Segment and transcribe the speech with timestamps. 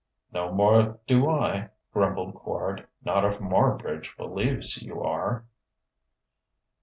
[0.31, 5.45] "No more do I," grumbled Quard "not if Marbridge believes you are."